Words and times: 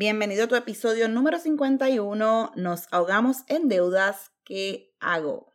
Bienvenido 0.00 0.44
a 0.44 0.48
tu 0.48 0.56
episodio 0.56 1.10
número 1.10 1.38
51. 1.38 2.52
Nos 2.56 2.88
ahogamos 2.90 3.44
en 3.48 3.68
deudas. 3.68 4.30
¿Qué 4.44 4.94
hago? 4.98 5.52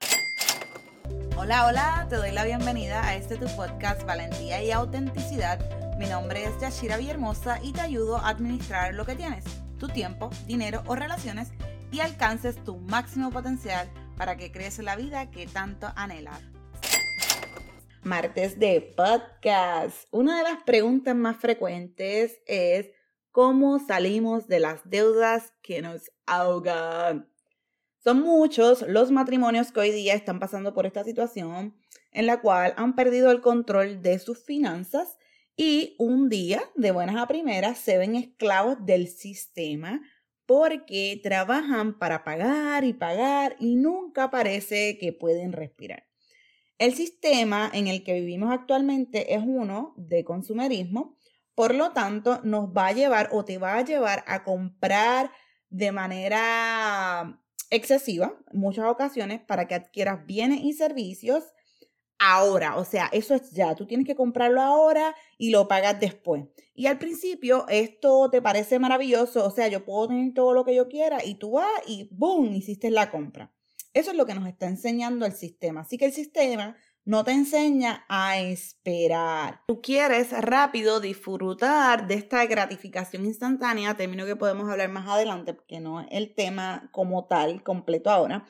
Hola, 1.35 1.65
hola, 1.65 2.05
te 2.11 2.17
doy 2.17 2.29
la 2.29 2.45
bienvenida 2.45 3.03
a 3.03 3.15
este 3.15 3.37
tu 3.37 3.47
podcast 3.55 4.05
Valentía 4.05 4.63
y 4.63 4.69
Autenticidad. 4.69 5.97
Mi 5.97 6.05
nombre 6.05 6.43
es 6.43 6.61
Yashira 6.61 6.97
Villahermosa 6.97 7.59
y 7.63 7.73
te 7.73 7.81
ayudo 7.81 8.17
a 8.17 8.29
administrar 8.29 8.93
lo 8.93 9.03
que 9.07 9.15
tienes, 9.15 9.45
tu 9.79 9.87
tiempo, 9.87 10.29
dinero 10.45 10.83
o 10.85 10.95
relaciones 10.95 11.47
y 11.91 12.01
alcances 12.01 12.63
tu 12.63 12.77
máximo 12.77 13.31
potencial 13.31 13.89
para 14.15 14.37
que 14.37 14.51
crees 14.51 14.77
la 14.77 14.95
vida 14.95 15.31
que 15.31 15.47
tanto 15.47 15.91
anhelas. 15.95 16.39
Martes 18.03 18.59
de 18.59 18.93
podcast. 18.95 20.07
Una 20.11 20.37
de 20.37 20.43
las 20.43 20.61
preguntas 20.61 21.15
más 21.15 21.37
frecuentes 21.37 22.43
es 22.45 22.91
cómo 23.35 23.79
salimos 23.79 24.47
de 24.47 24.61
las 24.61 24.89
deudas 24.89 25.51
que 25.61 25.81
nos 25.81 26.09
ahogan. 26.25 27.29
Son 28.01 28.21
muchos 28.21 28.85
los 28.87 29.11
matrimonios 29.11 29.73
que 29.73 29.81
hoy 29.81 29.91
día 29.91 30.13
están 30.13 30.39
pasando 30.39 30.73
por 30.73 30.85
esta 30.85 31.03
situación 31.03 31.75
en 32.13 32.27
la 32.27 32.39
cual 32.39 32.73
han 32.77 32.95
perdido 32.95 33.31
el 33.31 33.41
control 33.41 34.01
de 34.01 34.19
sus 34.19 34.41
finanzas 34.45 35.17
y 35.57 35.97
un 35.99 36.29
día, 36.29 36.63
de 36.75 36.91
buenas 36.91 37.17
a 37.17 37.27
primeras, 37.27 37.77
se 37.77 37.97
ven 37.97 38.15
esclavos 38.15 38.77
del 38.85 39.09
sistema 39.09 39.99
porque 40.45 41.19
trabajan 41.21 41.99
para 41.99 42.23
pagar 42.23 42.85
y 42.85 42.93
pagar 42.93 43.57
y 43.59 43.75
nunca 43.75 44.31
parece 44.31 44.97
que 44.97 45.11
pueden 45.11 45.51
respirar. 45.51 46.07
El 46.77 46.93
sistema 46.93 47.69
en 47.73 47.87
el 47.87 48.05
que 48.05 48.13
vivimos 48.13 48.53
actualmente 48.53 49.33
es 49.33 49.43
uno 49.45 49.93
de 49.97 50.23
consumerismo 50.23 51.17
por 51.55 51.73
lo 51.73 51.91
tanto, 51.91 52.41
nos 52.43 52.69
va 52.69 52.87
a 52.87 52.91
llevar 52.91 53.29
o 53.31 53.45
te 53.45 53.57
va 53.57 53.77
a 53.77 53.85
llevar 53.85 54.23
a 54.27 54.43
comprar 54.43 55.31
de 55.69 55.91
manera 55.91 57.41
excesiva, 57.69 58.37
en 58.51 58.59
muchas 58.59 58.85
ocasiones, 58.85 59.41
para 59.41 59.67
que 59.67 59.75
adquieras 59.75 60.25
bienes 60.25 60.59
y 60.63 60.73
servicios 60.73 61.43
ahora. 62.19 62.77
O 62.77 62.85
sea, 62.85 63.09
eso 63.11 63.35
es 63.35 63.51
ya. 63.51 63.75
Tú 63.75 63.85
tienes 63.85 64.05
que 64.05 64.15
comprarlo 64.15 64.61
ahora 64.61 65.15
y 65.37 65.51
lo 65.51 65.67
pagas 65.67 65.99
después. 65.99 66.45
Y 66.73 66.87
al 66.87 66.97
principio 66.97 67.65
esto 67.69 68.29
te 68.29 68.41
parece 68.41 68.79
maravilloso. 68.79 69.45
O 69.45 69.51
sea, 69.51 69.67
yo 69.67 69.85
puedo 69.85 70.09
tener 70.09 70.33
todo 70.33 70.53
lo 70.53 70.65
que 70.65 70.75
yo 70.75 70.87
quiera 70.87 71.23
y 71.23 71.35
tú 71.35 71.51
vas 71.51 71.69
y 71.87 72.09
¡boom! 72.11 72.53
Hiciste 72.53 72.89
la 72.91 73.11
compra. 73.11 73.53
Eso 73.93 74.11
es 74.11 74.17
lo 74.17 74.25
que 74.25 74.35
nos 74.35 74.47
está 74.47 74.67
enseñando 74.67 75.25
el 75.25 75.33
sistema. 75.33 75.81
Así 75.81 75.97
que 75.97 76.05
el 76.05 76.13
sistema 76.13 76.75
no 77.05 77.23
te 77.23 77.31
enseña 77.31 78.03
a 78.09 78.39
esperar. 78.39 79.61
Tú 79.67 79.79
quieres 79.79 80.31
rápido 80.31 80.99
disfrutar 80.99 82.07
de 82.07 82.15
esta 82.15 82.45
gratificación 82.47 83.25
instantánea, 83.25 83.95
término 83.95 84.25
que 84.25 84.35
podemos 84.35 84.69
hablar 84.69 84.89
más 84.89 85.07
adelante 85.07 85.53
porque 85.53 85.79
no 85.79 86.01
es 86.01 86.07
el 86.09 86.33
tema 86.33 86.89
como 86.91 87.25
tal 87.25 87.63
completo 87.63 88.09
ahora. 88.09 88.45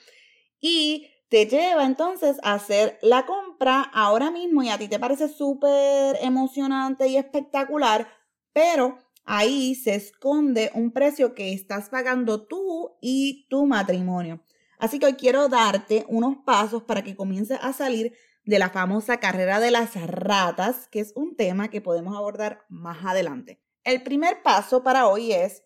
Y 0.61 1.07
te 1.29 1.47
lleva 1.47 1.85
entonces 1.85 2.37
a 2.43 2.53
hacer 2.53 2.97
la 3.01 3.25
compra 3.25 3.81
ahora 3.81 4.31
mismo 4.31 4.63
y 4.63 4.69
a 4.69 4.77
ti 4.77 4.87
te 4.87 4.99
parece 4.99 5.27
súper 5.27 6.17
emocionante 6.21 7.07
y 7.07 7.17
espectacular, 7.17 8.07
pero 8.53 8.99
ahí 9.25 9.75
se 9.75 9.95
esconde 9.95 10.71
un 10.73 10.91
precio 10.91 11.35
que 11.35 11.51
estás 11.51 11.89
pagando 11.89 12.47
tú 12.47 12.95
y 13.01 13.47
tu 13.49 13.65
matrimonio. 13.65 14.41
Así 14.77 14.97
que 14.99 15.07
hoy 15.07 15.13
quiero 15.13 15.49
darte 15.49 16.05
unos 16.07 16.37
pasos 16.45 16.83
para 16.83 17.03
que 17.03 17.15
comiences 17.15 17.59
a 17.61 17.73
salir 17.73 18.13
de 18.45 18.59
la 18.59 18.69
famosa 18.69 19.17
carrera 19.17 19.59
de 19.59 19.71
las 19.71 19.95
ratas, 20.07 20.87
que 20.89 20.99
es 20.99 21.13
un 21.15 21.35
tema 21.35 21.69
que 21.69 21.81
podemos 21.81 22.15
abordar 22.15 22.65
más 22.69 23.03
adelante. 23.05 23.61
El 23.83 24.03
primer 24.03 24.41
paso 24.41 24.83
para 24.83 25.07
hoy 25.07 25.31
es 25.31 25.63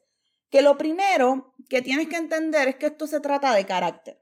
que 0.49 0.61
lo 0.61 0.77
primero 0.77 1.53
que 1.69 1.81
tienes 1.81 2.07
que 2.07 2.15
entender 2.15 2.67
es 2.69 2.75
que 2.75 2.87
esto 2.87 3.07
se 3.07 3.19
trata 3.19 3.53
de 3.53 3.65
carácter. 3.65 4.21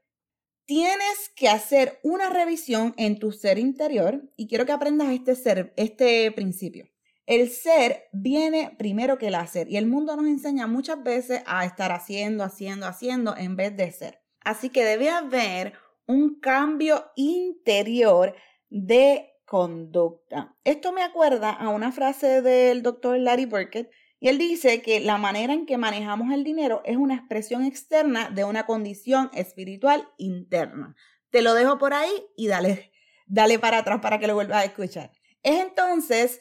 Tienes 0.66 1.30
que 1.34 1.48
hacer 1.48 1.98
una 2.02 2.28
revisión 2.28 2.94
en 2.98 3.18
tu 3.18 3.32
ser 3.32 3.58
interior 3.58 4.30
y 4.36 4.48
quiero 4.48 4.66
que 4.66 4.72
aprendas 4.72 5.08
este, 5.10 5.34
ser, 5.34 5.72
este 5.76 6.30
principio. 6.32 6.88
El 7.24 7.50
ser 7.50 8.08
viene 8.12 8.74
primero 8.78 9.18
que 9.18 9.28
el 9.28 9.34
hacer 9.34 9.70
y 9.70 9.76
el 9.76 9.86
mundo 9.86 10.16
nos 10.16 10.26
enseña 10.26 10.66
muchas 10.66 11.02
veces 11.02 11.42
a 11.46 11.64
estar 11.64 11.92
haciendo, 11.92 12.44
haciendo, 12.44 12.86
haciendo 12.86 13.36
en 13.36 13.56
vez 13.56 13.76
de 13.76 13.90
ser. 13.92 14.20
Así 14.40 14.70
que 14.70 14.84
debe 14.84 15.10
haber 15.10 15.74
un 16.08 16.40
cambio 16.40 17.12
interior 17.16 18.34
de 18.70 19.30
conducta. 19.44 20.56
Esto 20.64 20.92
me 20.92 21.02
acuerda 21.02 21.50
a 21.50 21.68
una 21.68 21.92
frase 21.92 22.42
del 22.42 22.82
doctor 22.82 23.18
Larry 23.18 23.44
Burkett 23.44 23.90
y 24.18 24.28
él 24.28 24.38
dice 24.38 24.82
que 24.82 25.00
la 25.00 25.18
manera 25.18 25.52
en 25.52 25.66
que 25.66 25.78
manejamos 25.78 26.32
el 26.32 26.44
dinero 26.44 26.82
es 26.84 26.96
una 26.96 27.14
expresión 27.14 27.64
externa 27.64 28.30
de 28.30 28.44
una 28.44 28.66
condición 28.66 29.30
espiritual 29.32 30.08
interna. 30.16 30.96
Te 31.30 31.42
lo 31.42 31.54
dejo 31.54 31.78
por 31.78 31.92
ahí 31.92 32.10
y 32.36 32.48
dale, 32.48 32.90
dale 33.26 33.58
para 33.58 33.78
atrás 33.78 34.00
para 34.00 34.18
que 34.18 34.26
lo 34.26 34.34
vuelvas 34.34 34.62
a 34.62 34.64
escuchar. 34.64 35.12
Es 35.42 35.60
entonces 35.60 36.40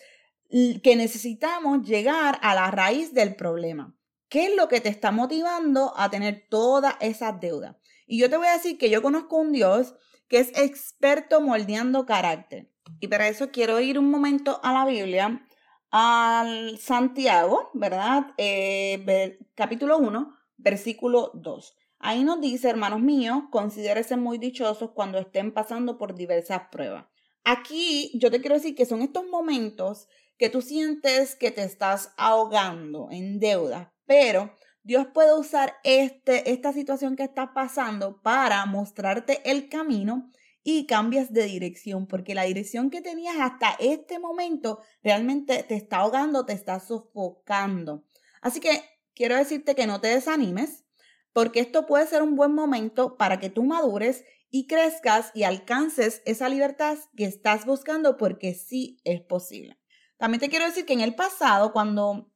que 0.50 0.96
necesitamos 0.96 1.86
llegar 1.86 2.40
a 2.42 2.56
la 2.56 2.72
raíz 2.72 3.14
del 3.14 3.36
problema. 3.36 3.94
¿Qué 4.30 4.46
es 4.46 4.56
lo 4.56 4.70
que 4.70 4.80
te 4.80 4.90
está 4.90 5.12
motivando 5.12 5.94
a 5.98 6.10
tener 6.10 6.48
todas 6.50 6.96
esas 7.02 7.40
deudas? 7.40 7.76
Y 8.08 8.20
yo 8.20 8.30
te 8.30 8.38
voy 8.38 8.48
a 8.48 8.54
decir 8.54 8.78
que 8.78 8.90
yo 8.90 9.02
conozco 9.02 9.36
un 9.36 9.52
Dios 9.52 9.94
que 10.30 10.40
es 10.40 10.58
experto 10.58 11.42
moldeando 11.42 12.06
carácter. 12.06 12.72
Y 13.00 13.08
para 13.10 13.28
eso 13.28 13.52
quiero 13.52 13.80
ir 13.82 14.00
un 14.00 14.10
momento 14.10 14.60
a 14.64 14.74
la 14.74 14.86
Biblia, 14.86 15.46
al 15.92 16.78
Santiago, 16.80 17.70
¿verdad? 17.74 18.34
Eh, 18.38 19.38
capítulo 19.56 19.98
1, 19.98 20.36
versículo 20.58 21.32
2. 21.34 21.78
Ahí 22.00 22.24
nos 22.24 22.40
dice, 22.40 22.70
hermanos 22.70 23.02
míos, 23.02 23.44
considérense 23.52 24.16
muy 24.16 24.38
dichosos 24.38 24.92
cuando 24.92 25.18
estén 25.18 25.54
pasando 25.54 25.98
por 25.98 26.16
diversas 26.16 26.64
pruebas. 26.72 27.06
Aquí 27.44 28.12
yo 28.16 28.32
te 28.32 28.40
quiero 28.40 28.56
decir 28.56 28.76
que 28.76 28.86
son 28.86 29.02
estos 29.02 29.26
momentos 29.28 30.08
que 30.38 30.50
tú 30.50 30.62
sientes 30.62 31.36
que 31.36 31.52
te 31.52 31.64
estás 31.64 32.14
ahogando 32.18 33.10
en 33.12 33.40
deuda, 33.40 33.94
pero 34.06 34.56
Dios 34.88 35.08
puede 35.14 35.38
usar 35.38 35.76
este, 35.84 36.50
esta 36.50 36.72
situación 36.72 37.18
que 37.18 37.24
estás 37.24 37.50
pasando 37.54 38.22
para 38.22 38.66
mostrarte 38.66 39.42
el 39.44 39.68
camino 39.68 40.32
y 40.64 40.86
cambias 40.86 41.34
de 41.34 41.44
dirección, 41.44 42.08
porque 42.08 42.34
la 42.34 42.44
dirección 42.44 42.90
que 42.90 43.02
tenías 43.02 43.36
hasta 43.38 43.72
este 43.82 44.18
momento 44.18 44.80
realmente 45.04 45.64
te 45.64 45.76
está 45.76 45.98
ahogando, 45.98 46.46
te 46.46 46.54
está 46.54 46.80
sofocando. 46.80 48.06
Así 48.40 48.62
que 48.62 48.82
quiero 49.14 49.36
decirte 49.36 49.76
que 49.76 49.88
no 49.88 50.00
te 50.00 50.08
desanimes, 50.08 50.86
porque 51.34 51.60
esto 51.60 51.86
puede 51.86 52.08
ser 52.08 52.22
un 52.22 52.38
buen 52.38 52.56
momento 52.56 53.18
para 53.18 53.42
que 53.42 53.50
tú 53.50 53.66
madures 53.66 54.24
y 54.50 54.68
crezcas 54.68 55.32
y 55.34 55.44
alcances 55.44 56.22
esa 56.24 56.48
libertad 56.48 56.98
que 57.18 57.26
estás 57.26 57.66
buscando, 57.66 58.16
porque 58.16 58.54
sí 58.54 59.02
es 59.04 59.20
posible. 59.20 59.78
También 60.16 60.40
te 60.40 60.48
quiero 60.48 60.64
decir 60.64 60.86
que 60.86 60.94
en 60.94 61.02
el 61.02 61.14
pasado, 61.14 61.74
cuando 61.74 62.32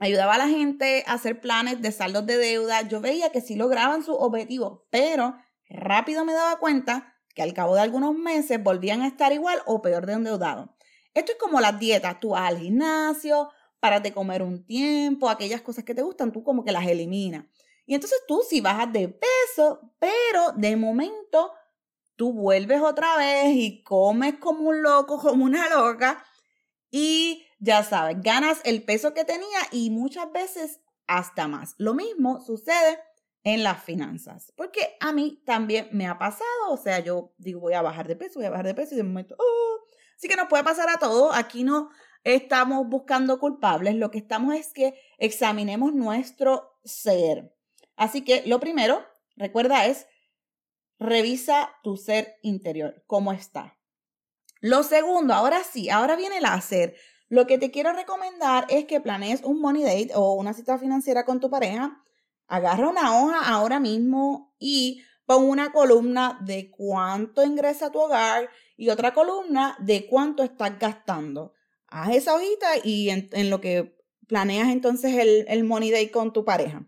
ayudaba 0.00 0.34
a 0.34 0.38
la 0.38 0.48
gente 0.48 1.04
a 1.06 1.12
hacer 1.12 1.40
planes 1.40 1.80
de 1.80 1.92
saldos 1.92 2.26
de 2.26 2.36
deuda. 2.36 2.82
Yo 2.82 3.00
veía 3.00 3.30
que 3.30 3.40
sí 3.40 3.54
lograban 3.54 4.02
su 4.02 4.14
objetivo, 4.14 4.86
pero 4.90 5.36
rápido 5.68 6.24
me 6.24 6.32
daba 6.32 6.58
cuenta 6.58 7.14
que 7.34 7.42
al 7.42 7.54
cabo 7.54 7.76
de 7.76 7.82
algunos 7.82 8.14
meses 8.16 8.60
volvían 8.60 9.02
a 9.02 9.06
estar 9.06 9.32
igual 9.32 9.60
o 9.66 9.80
peor 9.82 10.06
de 10.06 10.14
endeudado. 10.14 10.74
Esto 11.14 11.32
es 11.32 11.38
como 11.38 11.60
las 11.60 11.78
dietas. 11.78 12.18
Tú 12.18 12.30
vas 12.30 12.48
al 12.48 12.58
gimnasio, 12.58 13.50
paras 13.78 14.02
de 14.02 14.12
comer 14.12 14.42
un 14.42 14.64
tiempo, 14.64 15.28
aquellas 15.28 15.60
cosas 15.60 15.84
que 15.84 15.94
te 15.94 16.02
gustan, 16.02 16.32
tú 16.32 16.42
como 16.42 16.64
que 16.64 16.72
las 16.72 16.86
eliminas. 16.86 17.44
Y 17.86 17.94
entonces 17.94 18.20
tú 18.26 18.42
sí 18.48 18.60
bajas 18.60 18.92
de 18.92 19.08
peso, 19.08 19.92
pero 19.98 20.52
de 20.56 20.76
momento 20.76 21.52
tú 22.16 22.32
vuelves 22.32 22.80
otra 22.80 23.16
vez 23.16 23.54
y 23.54 23.82
comes 23.82 24.34
como 24.38 24.68
un 24.68 24.82
loco, 24.82 25.18
como 25.18 25.44
una 25.44 25.68
loca. 25.68 26.24
Y 26.90 27.29
ya 27.60 27.84
sabes, 27.84 28.16
ganas 28.20 28.60
el 28.64 28.82
peso 28.82 29.14
que 29.14 29.24
tenía 29.24 29.58
y 29.70 29.90
muchas 29.90 30.32
veces 30.32 30.80
hasta 31.06 31.46
más. 31.46 31.74
Lo 31.78 31.94
mismo 31.94 32.40
sucede 32.40 32.98
en 33.44 33.62
las 33.62 33.82
finanzas, 33.82 34.52
porque 34.56 34.96
a 35.00 35.12
mí 35.12 35.42
también 35.46 35.88
me 35.92 36.06
ha 36.06 36.18
pasado, 36.18 36.70
o 36.70 36.76
sea, 36.76 36.98
yo 37.00 37.32
digo, 37.38 37.60
voy 37.60 37.74
a 37.74 37.82
bajar 37.82 38.06
de 38.06 38.16
peso, 38.16 38.38
voy 38.38 38.46
a 38.46 38.50
bajar 38.50 38.66
de 38.66 38.74
peso 38.74 38.94
y 38.94 38.98
de 38.98 39.02
momento, 39.02 39.34
oh. 39.38 39.78
así 40.16 40.28
que 40.28 40.36
nos 40.36 40.48
puede 40.48 40.64
pasar 40.64 40.90
a 40.90 40.98
todos, 40.98 41.34
aquí 41.34 41.64
no 41.64 41.90
estamos 42.22 42.86
buscando 42.86 43.38
culpables, 43.38 43.94
lo 43.94 44.10
que 44.10 44.18
estamos 44.18 44.54
es 44.54 44.72
que 44.72 44.94
examinemos 45.18 45.94
nuestro 45.94 46.78
ser. 46.84 47.54
Así 47.96 48.22
que 48.22 48.42
lo 48.46 48.60
primero, 48.60 49.04
recuerda, 49.36 49.86
es 49.86 50.06
revisa 50.98 51.74
tu 51.82 51.96
ser 51.96 52.36
interior, 52.42 53.02
cómo 53.06 53.32
está. 53.32 53.78
Lo 54.60 54.82
segundo, 54.82 55.32
ahora 55.32 55.64
sí, 55.64 55.88
ahora 55.88 56.16
viene 56.16 56.38
el 56.38 56.44
hacer. 56.44 56.94
Lo 57.30 57.46
que 57.46 57.58
te 57.58 57.70
quiero 57.70 57.92
recomendar 57.92 58.66
es 58.68 58.86
que 58.86 59.00
planees 59.00 59.42
un 59.44 59.60
money 59.60 59.84
date 59.84 60.10
o 60.16 60.32
una 60.32 60.52
cita 60.52 60.78
financiera 60.78 61.24
con 61.24 61.38
tu 61.38 61.48
pareja. 61.48 62.02
Agarra 62.48 62.88
una 62.88 63.22
hoja 63.22 63.48
ahora 63.48 63.78
mismo 63.78 64.52
y 64.58 65.04
pon 65.26 65.44
una 65.44 65.70
columna 65.70 66.40
de 66.42 66.72
cuánto 66.72 67.44
ingresa 67.44 67.92
tu 67.92 68.00
hogar 68.00 68.50
y 68.76 68.88
otra 68.88 69.14
columna 69.14 69.76
de 69.78 70.08
cuánto 70.08 70.42
estás 70.42 70.76
gastando. 70.80 71.54
Haz 71.86 72.16
esa 72.16 72.34
hojita 72.34 72.66
y 72.82 73.10
en, 73.10 73.48
lo 73.48 73.60
que 73.60 73.96
planeas 74.26 74.70
entonces 74.70 75.14
el, 75.14 75.44
el 75.46 75.62
Money 75.62 75.92
Day 75.92 76.08
con 76.08 76.32
tu 76.32 76.44
pareja. 76.44 76.84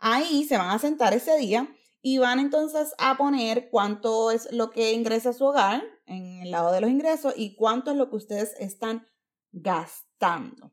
Ahí 0.00 0.42
se 0.42 0.56
van 0.56 0.70
a 0.70 0.80
sentar 0.80 1.14
ese 1.14 1.38
día 1.38 1.72
y 2.02 2.18
van 2.18 2.40
entonces 2.40 2.94
a 2.98 3.16
poner 3.16 3.70
cuánto 3.70 4.32
es 4.32 4.50
lo 4.50 4.72
que 4.72 4.92
ingresa 4.92 5.32
su 5.32 5.44
hogar 5.44 5.84
en 6.06 6.40
el 6.42 6.50
lado 6.50 6.72
de 6.72 6.80
los 6.80 6.90
ingresos 6.90 7.32
y 7.36 7.54
cuánto 7.54 7.92
es 7.92 7.96
lo 7.96 8.10
que 8.10 8.16
ustedes 8.16 8.56
están 8.58 9.06
gastando. 9.54 10.72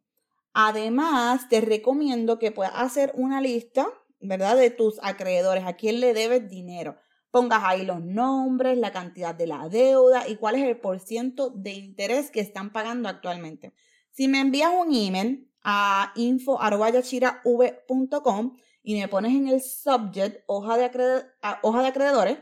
Además, 0.53 1.47
te 1.49 1.61
recomiendo 1.61 2.37
que 2.39 2.51
puedas 2.51 2.73
hacer 2.75 3.13
una 3.15 3.39
lista, 3.39 3.87
¿verdad? 4.19 4.57
De 4.57 4.69
tus 4.69 4.99
acreedores, 5.01 5.63
a 5.65 5.71
quién 5.73 6.01
le 6.01 6.13
debes 6.13 6.49
dinero. 6.49 6.97
Pongas 7.29 7.63
ahí 7.63 7.85
los 7.85 8.01
nombres, 8.01 8.77
la 8.77 8.91
cantidad 8.91 9.33
de 9.33 9.47
la 9.47 9.69
deuda 9.69 10.27
y 10.27 10.35
cuál 10.35 10.55
es 10.55 10.67
el 10.67 10.77
porciento 10.77 11.49
de 11.49 11.71
interés 11.71 12.31
que 12.31 12.41
están 12.41 12.73
pagando 12.73 13.07
actualmente. 13.07 13.73
Si 14.11 14.27
me 14.27 14.41
envías 14.41 14.73
un 14.73 14.93
email 14.93 15.49
a 15.63 16.11
info.yachirav.com 16.15 18.57
y 18.83 18.99
me 18.99 19.07
pones 19.07 19.31
en 19.31 19.47
el 19.47 19.61
subject 19.61 20.43
hoja 20.47 20.75
de, 20.77 21.23
hoja 21.61 21.81
de 21.81 21.87
acreedores, 21.87 22.39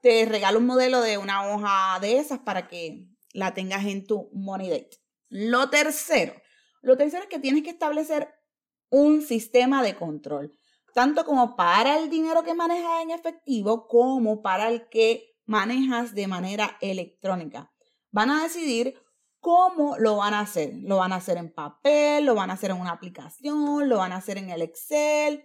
te 0.00 0.24
regalo 0.26 0.60
un 0.60 0.66
modelo 0.66 1.00
de 1.00 1.18
una 1.18 1.52
hoja 1.52 1.98
de 2.00 2.18
esas 2.18 2.38
para 2.38 2.68
que 2.68 3.08
la 3.32 3.54
tengas 3.54 3.84
en 3.86 4.06
tu 4.06 4.30
Money 4.32 4.70
Date. 4.70 5.00
Lo 5.30 5.70
tercero, 5.70 6.34
lo 6.82 6.96
tercero 6.96 7.22
es 7.22 7.28
que 7.28 7.38
tienes 7.38 7.62
que 7.62 7.70
establecer 7.70 8.28
un 8.90 9.22
sistema 9.22 9.82
de 9.82 9.94
control, 9.94 10.52
tanto 10.92 11.24
como 11.24 11.56
para 11.56 11.98
el 11.98 12.10
dinero 12.10 12.42
que 12.42 12.52
manejas 12.52 13.02
en 13.02 13.12
efectivo 13.12 13.86
como 13.86 14.42
para 14.42 14.68
el 14.68 14.88
que 14.88 15.36
manejas 15.46 16.14
de 16.14 16.26
manera 16.26 16.76
electrónica. 16.80 17.72
Van 18.10 18.30
a 18.30 18.42
decidir 18.42 19.00
cómo 19.38 19.96
lo 19.98 20.16
van 20.16 20.34
a 20.34 20.40
hacer. 20.40 20.74
Lo 20.82 20.96
van 20.96 21.12
a 21.12 21.16
hacer 21.16 21.36
en 21.36 21.52
papel, 21.52 22.24
lo 22.24 22.34
van 22.34 22.50
a 22.50 22.54
hacer 22.54 22.70
en 22.70 22.80
una 22.80 22.90
aplicación, 22.90 23.88
lo 23.88 23.98
van 23.98 24.12
a 24.12 24.16
hacer 24.16 24.36
en 24.36 24.50
el 24.50 24.62
Excel. 24.62 25.44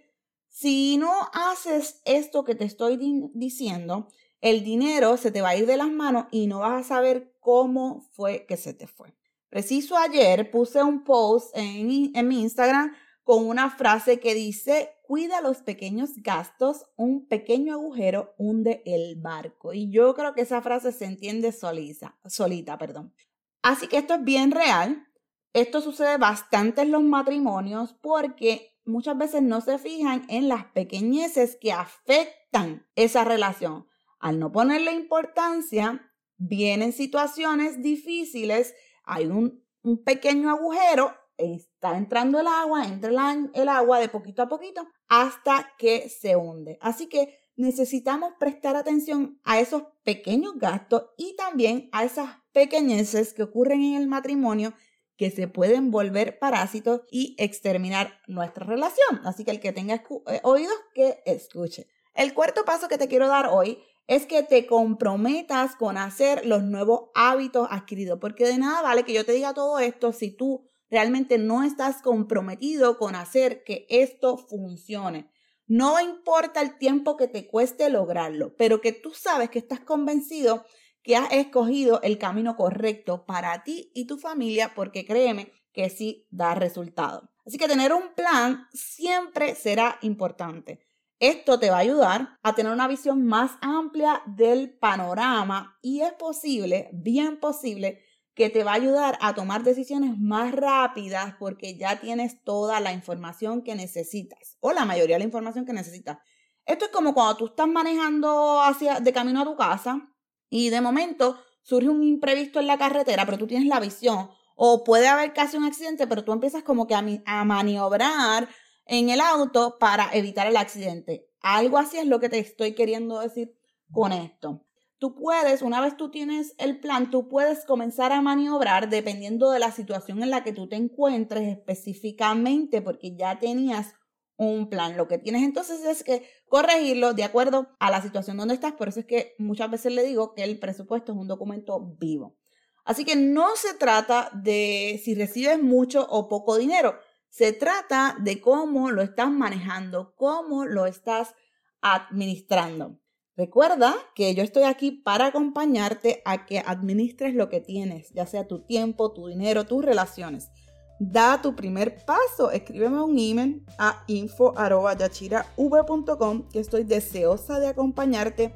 Si 0.50 0.98
no 0.98 1.12
haces 1.34 2.02
esto 2.06 2.44
que 2.44 2.56
te 2.56 2.66
estoy 2.66 2.98
diciendo, 3.34 4.08
el 4.42 4.64
dinero 4.64 5.18
se 5.18 5.32
te 5.32 5.42
va 5.42 5.50
a 5.50 5.56
ir 5.56 5.66
de 5.66 5.78
las 5.78 5.92
manos 5.92 6.26
y 6.32 6.48
no 6.48 6.60
vas 6.60 6.86
a 6.86 6.88
saber 6.88 7.36
cómo 7.40 8.02
fue 8.14 8.46
que 8.48 8.58
se 8.58 8.74
te 8.74 8.88
fue. 8.88 9.16
Preciso 9.56 9.96
ayer 9.96 10.52
puse 10.52 10.84
un 10.84 11.06
post 11.06 11.56
en, 11.56 11.88
mi 11.88 12.42
Instagram 12.42 12.94
con 13.24 13.48
una 13.48 13.70
frase 13.70 14.20
que 14.20 14.36
dice, 14.36 14.90
cuida 15.02 15.40
los 15.40 15.62
pequeños 15.62 16.10
gastos, 16.18 16.88
un 16.98 17.26
pequeño 17.30 17.76
agujero 17.76 18.36
hunde 18.38 18.84
el 18.86 19.16
barco. 19.16 19.72
Y 19.72 19.90
yo 19.90 20.14
creo 20.14 20.34
que 20.34 20.42
esa 20.42 20.62
frase 20.62 20.92
se 20.92 21.06
entiende 21.06 21.54
solita, 21.54 22.18
solita, 22.26 22.78
perdón. 22.78 23.14
Así 23.62 23.88
que 23.88 24.00
esto 24.00 24.16
es 24.16 24.26
bien 24.26 24.52
real. 24.52 25.08
Esto 25.54 25.80
sucede 25.80 26.18
bastante 26.18 26.82
en 26.82 26.92
los 26.92 27.04
matrimonios 27.04 27.94
porque 28.02 28.78
muchas 28.84 29.18
veces 29.18 29.42
no 29.42 29.62
se 29.62 29.78
fijan 29.78 30.26
en 30.28 30.50
las 30.50 30.66
pequeñeces 30.66 31.58
que 31.62 31.72
afectan 31.72 32.86
esa 32.96 33.24
relación. 33.24 33.88
Al 34.20 34.38
no 34.38 34.52
ponerle 34.52 34.92
importancia, 34.92 36.12
vienen 36.38 36.92
situaciones 36.92 37.82
difíciles, 37.82 38.76
hay 39.06 39.28
un, 39.28 39.64
pequeño 40.04 40.50
agujero, 40.50 41.14
está 41.38 41.96
entrando 41.98 42.40
el 42.40 42.48
agua, 42.48 42.88
entra 42.88 43.10
el, 43.10 43.52
el 43.54 43.70
agua 43.70 44.00
de 44.00 44.10
poquito 44.10 44.42
a 44.42 44.48
poquito 44.48 44.88
hasta 45.08 45.74
que 45.78 46.10
se 46.10 46.36
hunde. 46.36 46.78
Así 46.82 47.08
que 47.08 47.38
necesitamos 47.56 48.34
prestar 48.40 48.76
atención 48.76 49.40
a 49.44 49.60
esos 49.60 49.84
pequeños 50.04 50.58
gastos 50.58 51.12
y 51.18 51.36
también 51.36 51.90
a 51.92 52.04
esas 52.04 52.30
pequeñeces 52.52 53.34
que 53.34 53.44
ocurren 53.44 53.84
en 53.84 53.96
el 53.96 54.08
matrimonio 54.08 54.74
que 55.18 55.32
se 55.32 55.48
pueden 55.48 55.92
volver 55.92 56.40
parásitos 56.40 57.02
y 57.10 57.36
exterminar 57.38 58.20
nuestra 58.28 58.66
relación. 58.66 59.22
Así 59.24 59.46
que 59.46 59.52
el 59.52 59.60
que 59.60 59.72
tenga 59.72 59.96
eh, 60.28 60.42
oídos, 60.44 60.76
que 60.94 61.22
escuche. 61.26 61.88
El 62.14 62.34
cuarto 62.34 62.66
paso 62.66 62.88
que 62.88 62.98
te 62.98 63.08
quiero 63.08 63.28
dar 63.28 63.48
hoy 63.48 63.80
es 64.08 64.26
que 64.26 64.44
te 64.44 64.66
comprometas 64.66 65.76
con 65.76 65.98
hacer 65.98 66.46
los 66.46 66.64
nuevos 66.64 67.10
hábitos 67.16 67.68
adquiridos, 67.72 68.20
porque 68.20 68.46
de 68.46 68.58
nada 68.58 68.82
vale 68.82 69.04
que 69.04 69.14
yo 69.14 69.26
te 69.26 69.32
diga 69.32 69.54
todo 69.54 69.80
esto 69.80 70.14
si 70.14 70.32
tú 70.32 70.64
realmente 70.90 71.38
no 71.38 71.64
estás 71.64 72.02
comprometido 72.02 72.98
con 72.98 73.16
hacer 73.16 73.64
que 73.64 73.88
esto 73.90 74.38
funcione. 74.38 75.30
No 75.68 76.00
importa 76.00 76.62
el 76.62 76.78
tiempo 76.78 77.18
que 77.18 77.28
te 77.28 77.48
cueste 77.48 77.90
lograrlo, 77.90 78.56
pero 78.56 78.82
que 78.82 78.92
tú 78.92 79.12
sabes 79.14 79.50
que 79.50 79.60
estás 79.60 79.80
convencido 79.80 80.64
que 81.06 81.16
has 81.16 81.32
escogido 81.32 82.02
el 82.02 82.18
camino 82.18 82.56
correcto 82.56 83.26
para 83.28 83.64
ti 83.64 83.92
y 83.94 84.08
tu 84.08 84.18
familia, 84.18 84.74
porque 84.76 85.06
créeme 85.06 85.52
que 85.72 85.92
sí 85.92 86.28
da 86.32 86.56
resultado. 86.56 87.30
Así 87.46 87.60
que 87.60 87.68
tener 87.68 87.94
un 87.94 88.16
plan 88.16 88.68
siempre 88.74 89.54
será 89.54 90.00
importante. 90.02 90.85
Esto 91.20 91.60
te 91.60 91.70
va 91.70 91.78
a 91.78 91.80
ayudar 91.80 92.38
a 92.44 92.56
tener 92.56 92.74
una 92.74 92.88
visión 92.88 93.26
más 93.26 93.52
amplia 93.62 94.22
del 94.26 94.78
panorama 94.78 95.78
y 95.82 96.02
es 96.02 96.12
posible, 96.14 96.90
bien 96.92 97.40
posible, 97.40 98.02
que 98.34 98.50
te 98.50 98.66
va 98.66 98.72
a 98.72 98.76
ayudar 98.76 99.18
a 99.22 99.34
tomar 99.34 99.64
decisiones 99.64 100.20
más 100.20 100.52
rápidas 100.52 101.36
porque 101.40 101.78
ya 101.78 102.02
tienes 102.02 102.44
toda 102.44 102.82
la 102.82 102.92
información 102.92 103.64
que 103.64 103.76
necesitas 103.76 104.58
o 104.60 104.74
la 104.74 104.84
mayoría 104.84 105.16
de 105.16 105.20
la 105.20 105.26
información 105.26 105.66
que 105.66 105.72
necesitas. 105.72 106.18
Esto 106.66 106.86
es 106.86 106.92
como 106.92 107.14
cuando 107.14 107.38
tú 107.38 107.46
estás 107.46 107.68
manejando 107.68 108.62
hacia 108.62 109.00
de 109.00 109.14
camino 109.14 109.42
a 109.42 109.46
tu 109.46 109.56
casa 109.56 110.10
y 110.50 110.70
de 110.70 110.82
momento 110.82 111.40
surge 111.62 111.88
un 111.88 112.04
imprevisto 112.04 112.60
en 112.60 112.68
la 112.68 112.78
carretera, 112.78 113.26
pero 113.26 113.38
tú 113.38 113.48
tienes 113.48 113.70
la 113.70 113.80
visión 113.80 114.30
o 114.58 114.84
puede 114.84 115.08
haber 115.08 115.32
casi 115.34 115.56
un 115.56 115.64
accidente, 115.64 116.06
pero 116.06 116.26
tú 116.26 116.34
empiezas 116.34 116.64
como 116.64 116.88
que 116.88 116.96
a, 116.96 117.04
a 117.26 117.46
maniobrar 117.46 118.50
en 118.86 119.10
el 119.10 119.22
auto 119.22 119.78
para 119.80 120.10
evitar 120.14 120.48
el 120.48 120.58
accidente. 120.58 121.28
Algo 121.42 121.78
así 121.78 121.98
es 121.98 122.06
lo 122.06 122.20
que 122.20 122.30
te 122.30 122.40
estoy 122.40 122.74
queriendo 122.74 123.20
decir 123.20 123.56
con 123.92 124.12
esto 124.12 124.66
tú 125.06 125.16
puedes, 125.16 125.62
una 125.62 125.82
vez 125.82 125.98
tú 125.98 126.10
tienes 126.10 126.56
el 126.58 126.80
plan, 126.80 127.12
tú 127.12 127.28
puedes 127.28 127.66
comenzar 127.66 128.12
a 128.12 128.22
maniobrar 128.22 128.90
dependiendo 128.90 129.52
de 129.52 129.60
la 129.60 129.72
situación 129.72 130.24
en 130.24 130.30
la 130.30 130.44
que 130.44 130.54
tú 130.54 130.68
te 130.68 130.76
encuentres 130.76 131.48
específicamente, 131.48 132.82
porque 132.82 133.16
ya 133.16 133.40
tenías 133.40 133.94
un 134.38 134.70
plan. 134.70 134.98
Lo 134.98 135.08
que 135.08 135.18
tienes 135.18 135.44
entonces 135.44 135.84
es 135.86 136.04
que 136.04 136.28
corregirlo 136.48 137.14
de 137.14 137.24
acuerdo 137.24 137.70
a 137.80 137.92
la 137.92 138.02
situación 138.02 138.38
donde 138.38 138.56
estás. 138.56 138.74
Por 138.74 138.88
eso 138.88 139.02
es 139.02 139.06
que 139.06 139.36
muchas 139.38 139.70
veces 139.70 139.94
le 139.94 140.04
digo 140.04 140.34
que 140.34 140.44
el 140.44 140.60
presupuesto 140.60 141.12
es 141.12 141.18
un 141.18 141.28
documento 141.28 141.80
vivo. 142.00 142.36
Así 142.84 143.06
que 143.06 143.16
no 143.16 143.56
se 143.56 143.74
trata 143.76 144.30
de 144.34 145.00
si 145.04 145.16
recibes 145.16 145.62
mucho 145.62 146.06
o 146.10 146.28
poco 146.28 146.58
dinero. 146.58 147.00
Se 147.36 147.52
trata 147.52 148.16
de 148.18 148.40
cómo 148.40 148.92
lo 148.92 149.02
estás 149.02 149.30
manejando, 149.30 150.14
cómo 150.16 150.64
lo 150.64 150.86
estás 150.86 151.36
administrando. 151.82 152.98
Recuerda 153.36 153.94
que 154.16 154.34
yo 154.36 154.42
estoy 154.42 154.64
aquí 154.64 154.92
para 154.92 155.26
acompañarte 155.26 156.22
a 156.24 156.46
que 156.46 156.60
administres 156.60 157.36
lo 157.36 157.50
que 157.50 157.60
tienes, 157.60 158.14
ya 158.14 158.26
sea 158.26 158.48
tu 158.48 158.60
tiempo, 158.60 159.12
tu 159.12 159.28
dinero, 159.28 159.66
tus 159.66 159.84
relaciones. 159.84 160.50
Da 160.98 161.42
tu 161.42 161.58
primer 161.58 162.06
paso, 162.06 162.52
escríbeme 162.52 163.02
un 163.02 163.20
email 163.20 163.66
a 163.78 164.06
info.yachirav.com 164.08 166.48
que 166.48 166.60
estoy 166.60 166.86
deseosa 166.86 167.60
de 167.60 167.68
acompañarte 167.68 168.54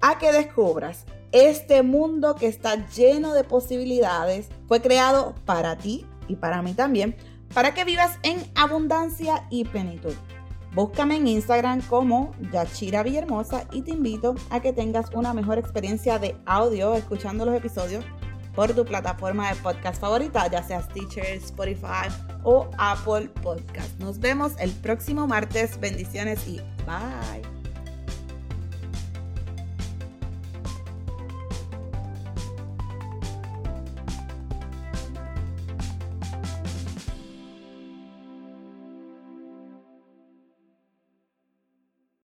a 0.00 0.18
que 0.18 0.32
descubras 0.32 1.04
este 1.32 1.82
mundo 1.82 2.34
que 2.36 2.46
está 2.46 2.88
lleno 2.88 3.34
de 3.34 3.44
posibilidades. 3.44 4.48
Fue 4.68 4.80
creado 4.80 5.34
para 5.44 5.76
ti 5.76 6.06
y 6.28 6.36
para 6.36 6.62
mí 6.62 6.72
también, 6.72 7.14
para 7.54 7.74
que 7.74 7.84
vivas 7.84 8.18
en 8.22 8.42
abundancia 8.54 9.46
y 9.50 9.64
plenitud. 9.64 10.14
Búscame 10.74 11.16
en 11.16 11.28
Instagram 11.28 11.82
como 11.82 12.32
Yachira 12.50 13.02
Villahermosa 13.02 13.66
y 13.72 13.82
te 13.82 13.90
invito 13.90 14.34
a 14.50 14.60
que 14.60 14.72
tengas 14.72 15.10
una 15.14 15.34
mejor 15.34 15.58
experiencia 15.58 16.18
de 16.18 16.34
audio 16.46 16.94
escuchando 16.94 17.44
los 17.44 17.54
episodios 17.54 18.04
por 18.54 18.72
tu 18.74 18.84
plataforma 18.84 19.50
de 19.50 19.56
podcast 19.56 20.00
favorita, 20.00 20.46
ya 20.50 20.62
sea 20.62 20.82
Stitcher, 20.82 21.26
Spotify 21.36 22.08
o 22.42 22.68
Apple 22.78 23.28
Podcast. 23.42 23.98
Nos 23.98 24.18
vemos 24.18 24.52
el 24.58 24.70
próximo 24.70 25.26
martes. 25.26 25.78
Bendiciones 25.78 26.46
y 26.46 26.56
bye. 26.86 27.61